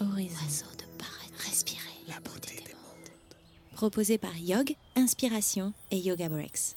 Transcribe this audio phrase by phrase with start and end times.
[0.00, 0.66] horizon.
[0.78, 3.10] de paraître, respirer la beauté des mondes.
[3.72, 6.76] Proposé par Yog, Inspiration et Yoga Breaks.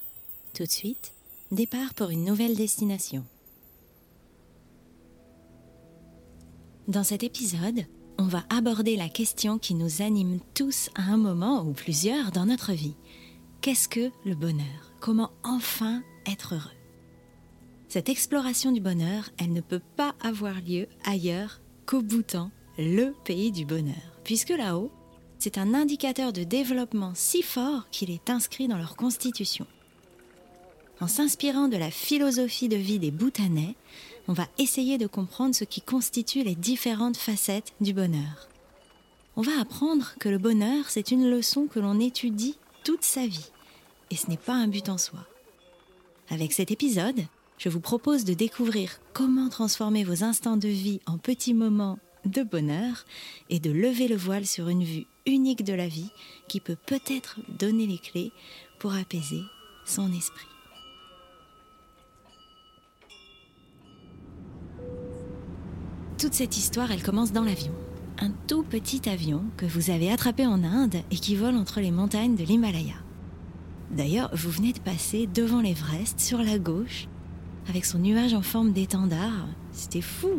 [0.53, 1.13] Tout de suite,
[1.51, 3.25] départ pour une nouvelle destination.
[6.87, 7.85] Dans cet épisode,
[8.17, 12.45] on va aborder la question qui nous anime tous à un moment ou plusieurs dans
[12.45, 12.95] notre vie.
[13.61, 14.93] Qu'est-ce que le bonheur?
[14.99, 16.77] Comment enfin être heureux?
[17.87, 22.51] Cette exploration du bonheur, elle ne peut pas avoir lieu ailleurs qu'au Bhoutan,
[22.81, 24.91] le pays du bonheur, puisque là-haut,
[25.39, 29.65] c'est un indicateur de développement si fort qu'il est inscrit dans leur constitution.
[30.99, 33.75] En s'inspirant de la philosophie de vie des Bhoutanais,
[34.27, 38.49] on va essayer de comprendre ce qui constitue les différentes facettes du bonheur.
[39.35, 43.49] On va apprendre que le bonheur, c'est une leçon que l'on étudie toute sa vie,
[44.11, 45.25] et ce n'est pas un but en soi.
[46.29, 47.25] Avec cet épisode,
[47.57, 52.43] je vous propose de découvrir comment transformer vos instants de vie en petits moments de
[52.43, 53.05] bonheur
[53.49, 56.11] et de lever le voile sur une vue unique de la vie
[56.47, 58.31] qui peut peut-être donner les clés
[58.79, 59.41] pour apaiser
[59.85, 60.47] son esprit.
[66.17, 67.73] Toute cette histoire, elle commence dans l'avion.
[68.19, 71.89] Un tout petit avion que vous avez attrapé en Inde et qui vole entre les
[71.89, 72.93] montagnes de l'Himalaya.
[73.89, 77.07] D'ailleurs, vous venez de passer devant l'Everest sur la gauche
[77.67, 79.47] avec son nuage en forme d'étendard.
[79.71, 80.29] C'était fou.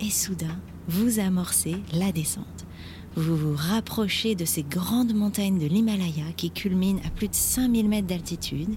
[0.00, 2.66] Et soudain, vous amorcez la descente.
[3.16, 7.88] Vous vous rapprochez de ces grandes montagnes de l'Himalaya qui culminent à plus de 5000
[7.88, 8.76] mètres d'altitude.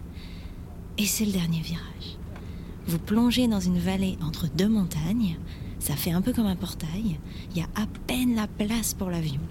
[0.98, 2.18] Et c'est le dernier virage.
[2.88, 5.38] Vous plongez dans une vallée entre deux montagnes.
[5.78, 7.20] Ça fait un peu comme un portail.
[7.52, 9.42] Il y a à peine la place pour l'avion.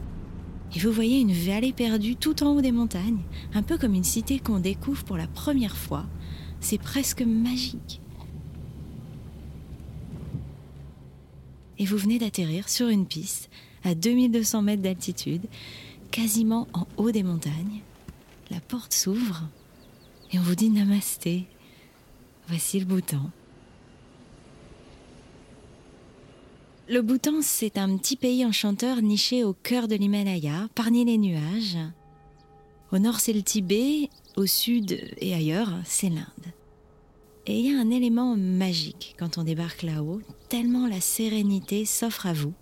[0.74, 3.22] Et vous voyez une vallée perdue tout en haut des montagnes,
[3.54, 6.06] un peu comme une cité qu'on découvre pour la première fois.
[6.60, 8.00] C'est presque magique.
[11.80, 13.48] Et vous venez d'atterrir sur une piste
[13.84, 15.46] à 2200 mètres d'altitude,
[16.10, 17.80] quasiment en haut des montagnes.
[18.50, 19.48] La porte s'ouvre
[20.30, 21.46] et on vous dit namasté.
[22.48, 23.30] Voici le Bhoutan.
[26.88, 31.78] Le Bhoutan, c'est un petit pays enchanteur niché au cœur de l'Himalaya, parmi les nuages.
[32.92, 36.52] Au nord, c'est le Tibet, au sud et ailleurs, c'est l'Inde.
[37.50, 42.26] Et il y a un élément magique quand on débarque là-haut, tellement la sérénité s'offre
[42.26, 42.52] à vous.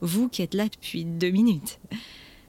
[0.00, 1.78] Vous qui êtes là depuis deux minutes.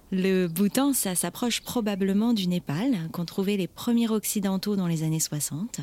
[0.10, 5.20] Le Bhoutan, ça s'approche probablement du Népal, qu'ont trouvé les premiers occidentaux dans les années
[5.20, 5.82] 60.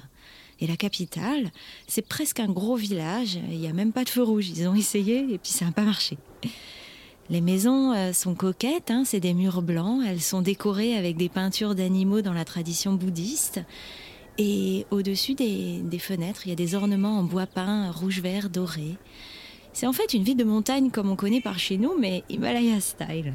[0.60, 1.52] Et la capitale,
[1.86, 4.48] c'est presque un gros village, il n'y a même pas de feu rouge.
[4.48, 6.16] Ils ont essayé et puis ça n'a pas marché.
[7.28, 11.28] Les maisons euh, sont coquettes, hein, c'est des murs blancs, elles sont décorées avec des
[11.28, 13.60] peintures d'animaux dans la tradition bouddhiste.
[14.38, 18.96] Et au-dessus des, fenêtres, il y a des ornements en bois peint, rouge, vert, doré.
[19.72, 22.80] C'est en fait une ville de montagne comme on connaît par chez nous, mais Himalaya
[22.80, 23.34] style.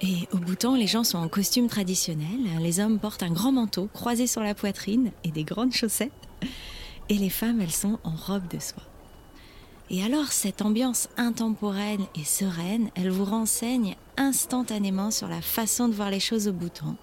[0.00, 2.38] Et au Bhoutan, les gens sont en costume traditionnel.
[2.60, 6.12] Les hommes portent un grand manteau croisé sur la poitrine et des grandes chaussettes.
[7.08, 8.82] Et les femmes, elles sont en robe de soie.
[9.90, 15.94] Et alors, cette ambiance intemporelle et sereine, elle vous renseigne instantanément sur la façon de
[15.94, 16.96] voir les choses au Bhoutan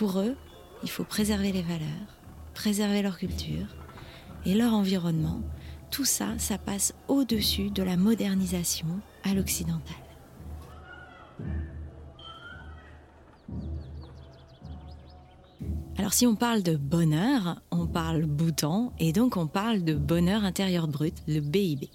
[0.00, 0.34] pour eux,
[0.82, 2.16] il faut préserver les valeurs,
[2.54, 3.66] préserver leur culture
[4.46, 5.42] et leur environnement.
[5.90, 8.86] Tout ça, ça passe au-dessus de la modernisation
[9.24, 9.98] à l'occidental.
[15.98, 20.44] Alors si on parle de bonheur, on parle bouton et donc on parle de bonheur
[20.44, 21.90] intérieur brut, le BIB.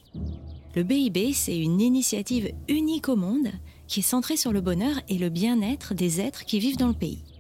[0.75, 3.47] Le BIB, c'est une initiative unique au monde
[3.87, 6.93] qui est centrée sur le bonheur et le bien-être des êtres qui vivent dans le
[6.93, 7.34] pays.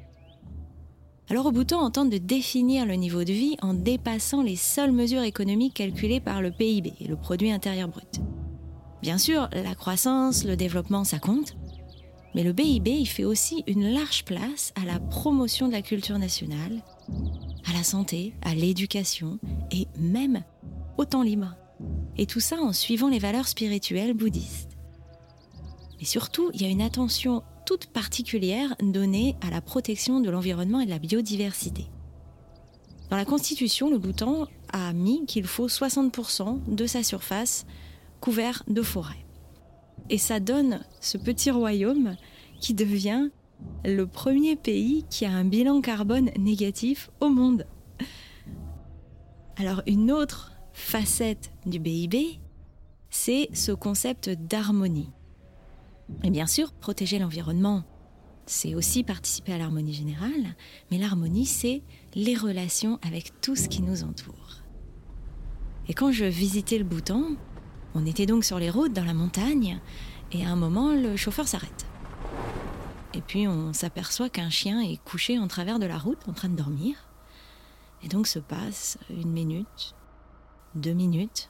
[1.29, 4.91] Alors au bouton, on tente de définir le niveau de vie en dépassant les seules
[4.91, 8.21] mesures économiques calculées par le PIB, le produit intérieur brut.
[9.01, 11.55] Bien sûr, la croissance, le développement, ça compte,
[12.35, 16.19] mais le BIB, il fait aussi une large place à la promotion de la culture
[16.19, 16.83] nationale,
[17.65, 19.39] à la santé, à l'éducation
[19.71, 20.43] et même
[20.97, 21.55] au temps libre.
[22.17, 24.77] Et tout ça en suivant les valeurs spirituelles bouddhistes.
[25.97, 30.79] Mais surtout, il y a une attention toute particulière donnée à la protection de l'environnement
[30.79, 31.87] et de la biodiversité.
[33.09, 37.65] Dans la Constitution, le Bhoutan a mis qu'il faut 60% de sa surface
[38.19, 39.25] couvert de forêt.
[40.09, 42.15] Et ça donne ce petit royaume
[42.59, 43.29] qui devient
[43.83, 47.65] le premier pays qui a un bilan carbone négatif au monde.
[49.57, 52.39] Alors une autre facette du BIB,
[53.09, 55.09] c'est ce concept d'harmonie.
[56.23, 57.83] Et bien sûr, protéger l'environnement,
[58.45, 60.55] c'est aussi participer à l'harmonie générale,
[60.91, 61.81] mais l'harmonie, c'est
[62.13, 64.61] les relations avec tout ce qui nous entoure.
[65.87, 67.35] Et quand je visitais le Bhoutan,
[67.97, 69.79] On était donc sur les routes dans la montagne
[70.33, 71.87] et à un moment le chauffeur s'arrête.
[73.13, 76.49] Et puis on s'aperçoit qu'un chien est couché en travers de la route en train
[76.49, 76.97] de dormir.
[78.03, 79.95] Et donc se passe une minute,
[80.75, 81.49] deux minutes,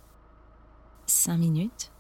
[1.08, 1.92] cinq minutes.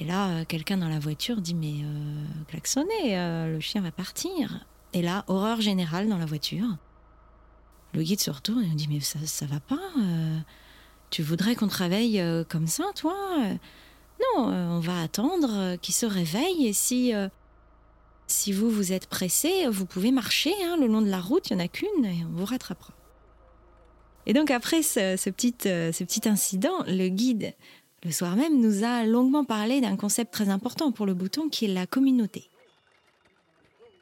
[0.00, 3.92] Et là, euh, quelqu'un dans la voiture dit Mais euh, klaxonnez, euh, le chien va
[3.92, 4.64] partir.
[4.94, 6.78] Et là, horreur générale dans la voiture.
[7.92, 10.38] Le guide se retourne et dit Mais ça, ça va pas euh,
[11.10, 13.14] Tu voudrais qu'on travaille comme ça, toi?
[14.36, 17.12] Non, on va attendre qu'il se réveille et si.
[18.26, 21.56] si vous vous êtes pressé, vous pouvez marcher hein, le long de la route, il
[21.56, 22.94] n'y en a qu'une et on vous rattrapera.
[24.26, 27.54] Et donc après ce petit incident, le guide,
[28.02, 31.66] le soir même, nous a longuement parlé d'un concept très important pour le bouton qui
[31.66, 32.50] est la communauté.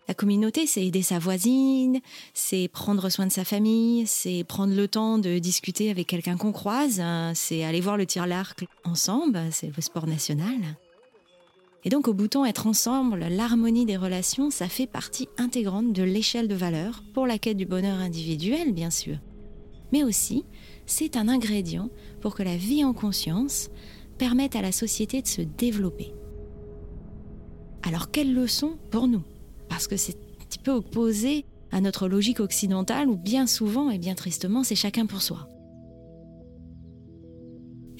[0.08, 2.00] La communauté, c'est aider sa voisine,
[2.32, 6.52] c'est prendre soin de sa famille, c'est prendre le temps de discuter avec quelqu'un qu'on
[6.52, 10.56] croise, hein, c'est aller voir le tir l'arc ensemble, c'est le sport national.
[11.84, 16.48] Et donc au bouton être ensemble, l'harmonie des relations, ça fait partie intégrante de l'échelle
[16.48, 19.18] de valeur pour la quête du bonheur individuel, bien sûr.
[19.92, 20.44] Mais aussi,
[20.86, 21.90] c'est un ingrédient
[22.20, 23.70] pour que la vie en conscience
[24.18, 26.12] permette à la société de se développer.
[27.82, 29.22] Alors quelle leçon pour nous?
[29.68, 33.98] Parce que c'est un petit peu opposé à notre logique occidentale où bien souvent et
[33.98, 35.48] bien tristement c'est chacun pour soi.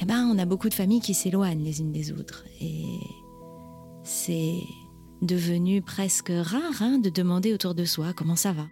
[0.01, 2.85] Eh ben, on a beaucoup de familles qui s'éloignent les unes des autres et
[4.05, 4.61] c'est
[5.23, 8.67] devenu presque rare hein, de demander autour de soi comment ça va.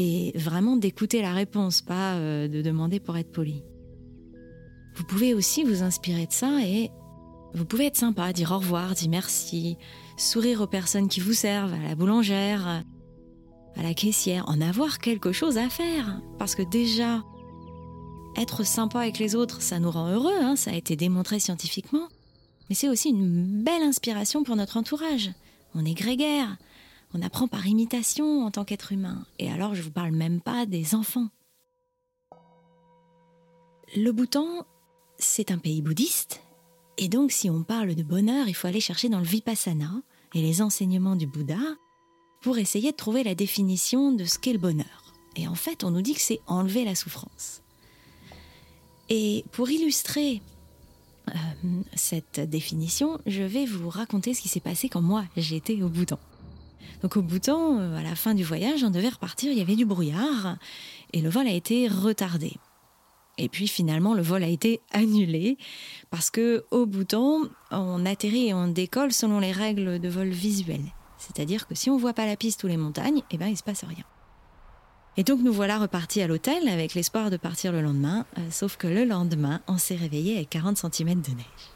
[0.00, 3.64] Et vraiment d'écouter la réponse, pas euh, de demander pour être poli.
[4.94, 6.92] Vous pouvez aussi vous inspirer de ça et
[7.52, 9.76] vous pouvez être sympa, dire au revoir, dire merci,
[10.16, 12.84] sourire aux personnes qui vous servent, à la boulangère,
[13.74, 16.20] à la caissière, en avoir quelque chose à faire.
[16.38, 17.24] Parce que déjà,
[18.36, 22.06] être sympa avec les autres, ça nous rend heureux, hein, ça a été démontré scientifiquement.
[22.68, 25.32] Mais c'est aussi une belle inspiration pour notre entourage.
[25.74, 26.56] On est grégaire,
[27.14, 29.24] on apprend par imitation en tant qu'être humain.
[29.38, 31.28] Et alors, je vous parle même pas des enfants.
[33.96, 34.66] Le Bhoutan,
[35.18, 36.42] c'est un pays bouddhiste.
[36.98, 40.02] Et donc, si on parle de bonheur, il faut aller chercher dans le Vipassana
[40.34, 41.60] et les enseignements du Bouddha
[42.42, 45.14] pour essayer de trouver la définition de ce qu'est le bonheur.
[45.36, 47.62] Et en fait, on nous dit que c'est enlever la souffrance.
[49.08, 50.42] Et pour illustrer
[51.28, 51.32] euh,
[51.94, 56.18] cette définition, je vais vous raconter ce qui s'est passé quand moi j'étais au Bhoutan.
[57.02, 59.76] Donc au Bhoutan, euh, à la fin du voyage, on devait repartir, il y avait
[59.76, 60.56] du brouillard
[61.12, 62.54] et le vol a été retardé.
[63.38, 65.58] Et puis finalement, le vol a été annulé
[66.10, 70.80] parce que au Bhoutan, on atterrit et on décolle selon les règles de vol visuel.
[71.18, 73.62] C'est-à-dire que si on voit pas la piste ou les montagnes, eh ben il se
[73.62, 74.04] passe rien.
[75.16, 78.76] Et donc nous voilà repartis à l'hôtel avec l'espoir de partir le lendemain, euh, sauf
[78.76, 81.72] que le lendemain, on s'est réveillé avec 40 cm de neige.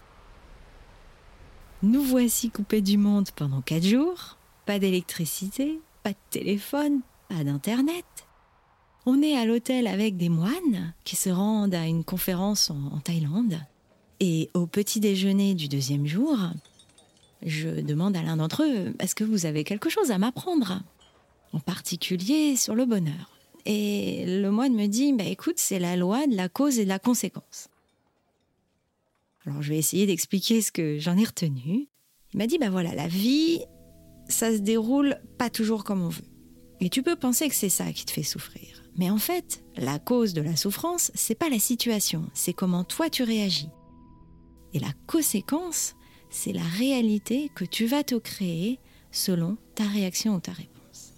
[1.82, 4.36] Nous voici coupés du monde pendant 4 jours,
[4.72, 8.06] pas d'électricité, pas de téléphone, pas d'internet.
[9.04, 13.60] On est à l'hôtel avec des moines qui se rendent à une conférence en, Thaïlande.
[14.18, 16.38] Et au petit déjeuner du deuxième jour,
[17.44, 20.80] je demande à l'un d'entre eux, est-ce que vous avez quelque chose à m'apprendre?
[21.52, 23.36] En particulier sur le bonheur.
[23.66, 26.88] Et le moine me dit, bah, écoute, c'est la loi de la cause et de
[26.88, 27.68] la conséquence.
[29.44, 31.88] Alors je vais essayer d'expliquer ce que j'en ai retenu.
[32.32, 33.60] Il m'a dit, bah voilà, la vie,
[34.32, 36.24] ça se déroule pas toujours comme on veut.
[36.80, 38.82] Et tu peux penser que c'est ça qui te fait souffrir.
[38.96, 43.08] Mais en fait, la cause de la souffrance, c'est pas la situation, c'est comment toi
[43.08, 43.70] tu réagis.
[44.74, 45.94] Et la conséquence,
[46.30, 51.12] c'est la réalité que tu vas te créer selon ta réaction ou ta réponse.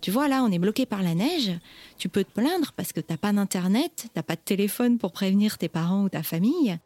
[0.00, 1.52] Tu vois, là, on est bloqué par la neige.
[1.98, 5.58] Tu peux te plaindre parce que t'as pas d'internet, t'as pas de téléphone pour prévenir
[5.58, 6.78] tes parents ou ta famille.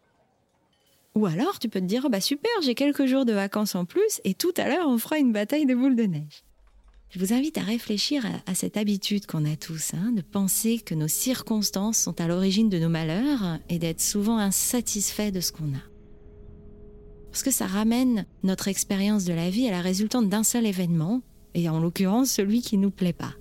[1.16, 3.84] Ou alors, tu peux te dire, oh bah super, j'ai quelques jours de vacances en
[3.84, 6.44] plus et tout à l'heure, on fera une bataille de boules de neige.
[7.10, 10.94] Je vous invite à réfléchir à, cette habitude qu'on a tous, hein, de penser que
[10.94, 15.74] nos circonstances sont à l'origine de nos malheurs et d'être souvent insatisfaits de ce qu'on
[15.74, 15.82] a.
[17.32, 21.22] Parce que ça ramène notre expérience de la vie à la résultante d'un seul événement,
[21.54, 23.34] et en l'occurrence celui qui nous plaît pas.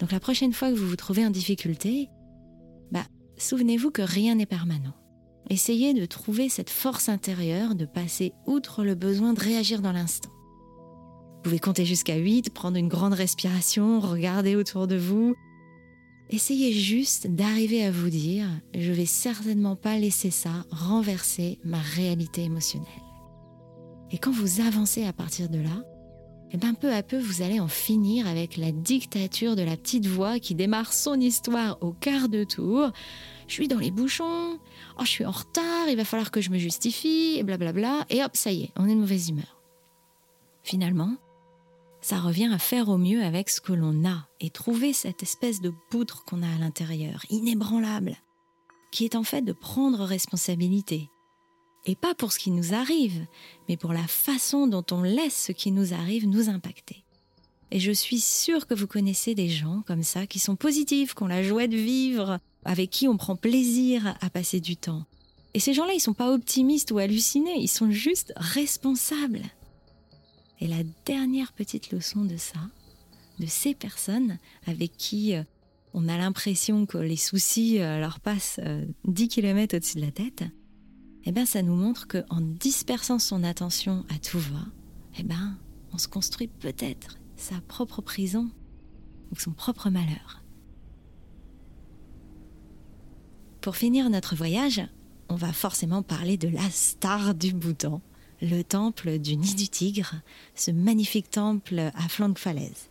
[0.00, 2.08] Donc la prochaine fois que vous vous trouvez en difficulté,
[2.90, 3.06] bah,
[3.36, 4.99] souvenez-vous que rien n'est permanent.
[5.50, 10.30] Essayez de trouver cette force intérieure de passer outre le besoin de réagir dans l'instant.
[10.30, 15.34] Vous pouvez compter jusqu'à 8, prendre une grande respiration, regarder autour de vous.
[16.28, 22.44] Essayez juste d'arriver à vous dire je vais certainement pas laisser ça renverser ma réalité
[22.44, 22.86] émotionnelle.
[24.12, 25.82] Et quand vous avancez à partir de là,
[26.50, 29.76] et eh bien peu à peu, vous allez en finir avec la dictature de la
[29.76, 32.90] petite voix qui démarre son histoire au quart de tour.
[33.46, 34.58] Je suis dans les bouchons,
[34.98, 38.24] oh, je suis en retard, il va falloir que je me justifie, et blablabla, et
[38.24, 39.62] hop, ça y est, on est de mauvaise humeur.
[40.64, 41.14] Finalement,
[42.00, 45.60] ça revient à faire au mieux avec ce que l'on a et trouver cette espèce
[45.60, 48.16] de poutre qu'on a à l'intérieur, inébranlable,
[48.90, 51.10] qui est en fait de prendre responsabilité,
[51.86, 53.26] et pas pour ce qui nous arrive,
[53.68, 57.04] mais pour la façon dont on laisse ce qui nous arrive nous impacter.
[57.70, 61.22] Et je suis sûre que vous connaissez des gens comme ça qui sont positifs, qui
[61.22, 65.04] ont la joie de vivre, avec qui on prend plaisir à passer du temps.
[65.54, 69.42] Et ces gens-là, ils sont pas optimistes ou hallucinés, ils sont juste responsables.
[70.60, 72.58] Et la dernière petite leçon de ça,
[73.38, 75.42] de ces personnes avec qui euh,
[75.94, 78.60] on a l'impression que les soucis euh, leur passent
[79.04, 80.44] 10 euh, km au-dessus de la tête,
[81.24, 84.64] eh bien, ça nous montre qu'en dispersant son attention à tout va,
[85.18, 85.56] eh ben,
[85.92, 88.50] on se construit peut-être sa propre prison
[89.32, 90.42] ou son propre malheur.
[93.60, 94.82] Pour finir notre voyage,
[95.28, 98.00] on va forcément parler de la star du Bhoutan,
[98.40, 100.14] le temple du nid du tigre,
[100.54, 102.88] ce magnifique temple à flanc de falaise.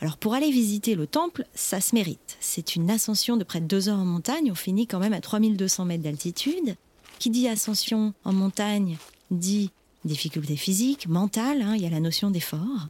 [0.00, 2.36] Alors pour aller visiter le temple, ça se mérite.
[2.40, 5.20] C'est une ascension de près de deux heures en montagne, on finit quand même à
[5.20, 6.76] 3200 mètres d'altitude.
[7.18, 8.98] Qui dit ascension en montagne
[9.30, 9.70] dit
[10.04, 12.88] difficulté physique, mentale, hein, il y a la notion d'effort.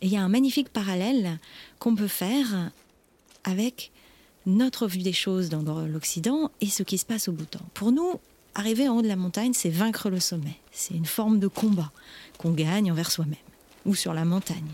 [0.00, 1.38] Et il y a un magnifique parallèle
[1.78, 2.70] qu'on peut faire
[3.44, 3.92] avec
[4.46, 7.60] notre vue des choses dans l'Occident et ce qui se passe au Bhoutan.
[7.74, 8.20] Pour nous,
[8.54, 10.56] arriver en haut de la montagne, c'est vaincre le sommet.
[10.72, 11.92] C'est une forme de combat
[12.38, 13.36] qu'on gagne envers soi-même
[13.84, 14.72] ou sur la montagne.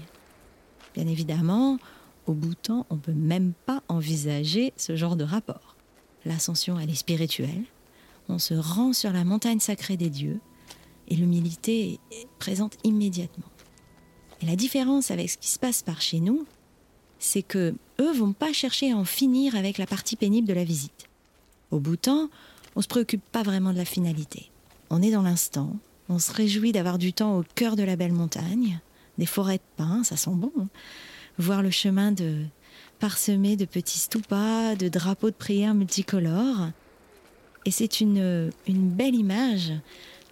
[0.95, 1.79] Bien évidemment,
[2.27, 5.77] au Bhoutan, on ne peut même pas envisager ce genre de rapport.
[6.25, 7.65] L'ascension, elle est spirituelle,
[8.29, 10.41] on se rend sur la montagne sacrée des dieux
[11.09, 13.47] et l'humilité est présente immédiatement.
[14.41, 16.47] Et la différence avec ce qui se passe par chez nous,
[17.19, 20.65] c'est que eux vont pas chercher à en finir avec la partie pénible de la
[20.65, 21.09] visite.
[21.71, 22.29] Au bout temps,
[22.75, 24.51] on se préoccupe pas vraiment de la finalité.
[24.91, 25.77] On est dans l'instant,
[26.09, 28.81] on se réjouit d'avoir du temps au cœur de la belle montagne,
[29.19, 30.53] des forêts de pins, ça sent bon.
[30.59, 30.69] Hein.
[31.39, 32.45] Voir le chemin de
[32.99, 36.71] parsemé de petits stupas, de drapeaux de prière multicolores,
[37.65, 39.73] et c'est une, une belle image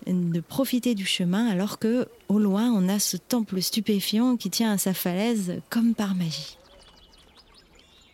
[0.07, 4.73] de profiter du chemin alors que au loin on a ce temple stupéfiant qui tient
[4.73, 6.57] à sa falaise comme par magie.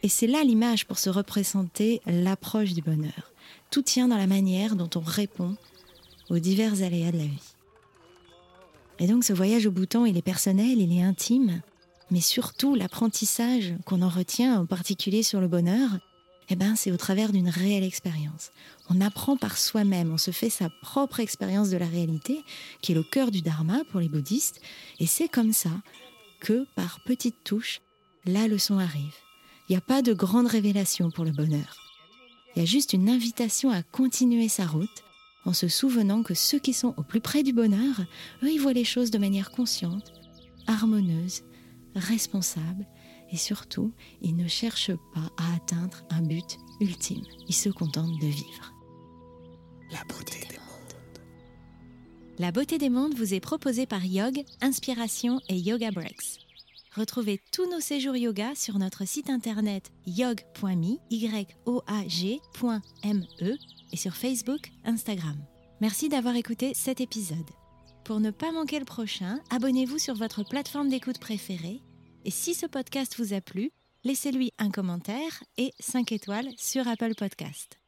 [0.03, 3.33] Et c'est là l'image pour se représenter l'approche du bonheur.
[3.71, 5.57] Tout tient dans la manière dont on répond
[6.29, 7.55] aux divers aléas de la vie.
[8.99, 11.61] Et donc ce voyage au bouton, il est personnel, il est intime,
[12.11, 15.99] mais surtout l'apprentissage qu'on en retient, en particulier sur le bonheur,
[16.49, 18.53] eh ben, c'est au travers d'une réelle expérience.
[18.89, 22.41] On apprend par soi-même, on se fait sa propre expérience de la réalité,
[22.83, 24.61] qui est le cœur du dharma pour les bouddhistes,
[25.01, 25.71] et c'est comme ça
[26.41, 27.81] que, par petites touches,
[28.25, 29.15] la leçon arrive.
[29.69, 31.77] Il n'y a pas de grande révélation pour le bonheur.
[32.55, 35.03] Il y a juste une invitation à continuer sa route
[35.45, 38.01] en se souvenant que ceux qui sont au plus près du bonheur,
[38.43, 40.13] eux, ils voient les choses de manière consciente,
[40.67, 41.43] harmoneuse,
[41.95, 42.87] responsable
[43.31, 43.93] et surtout,
[44.23, 47.25] ils ne cherchent pas à atteindre un but ultime.
[47.49, 48.73] Ils se contentent de vivre.
[49.91, 50.95] La beauté des mondes.
[52.39, 56.47] La beauté des mondes vous est proposée par Yog, Inspiration et Yoga Breaks.
[56.97, 60.97] Retrouvez tous nos séjours yoga sur notre site internet yog.me,
[63.93, 65.37] et sur Facebook, Instagram.
[65.83, 67.51] Merci d'avoir écouté cet épisode.
[68.05, 71.83] Pour ne pas manquer le prochain, abonnez-vous sur votre plateforme d'écoute préférée
[72.27, 73.71] et si ce podcast vous a plu,
[74.03, 77.79] laissez-lui un commentaire et 5 étoiles sur Apple Podcast.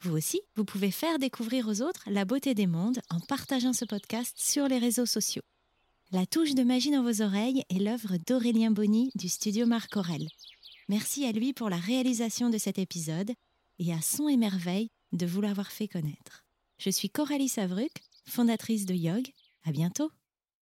[0.00, 3.84] Vous aussi, vous pouvez faire découvrir aux autres la beauté des mondes en partageant ce
[3.84, 5.42] podcast sur les réseaux sociaux.
[6.10, 10.26] La touche de magie dans vos oreilles est l'œuvre d'Aurélien Bonny du studio Marc Aurel.
[10.88, 13.30] Merci à lui pour la réalisation de cet épisode
[13.78, 16.44] et à Son et Merveille de vous l'avoir fait connaître.
[16.78, 17.92] Je suis Coralie Savruc,
[18.26, 19.28] fondatrice de Yog.
[19.64, 20.10] À bientôt!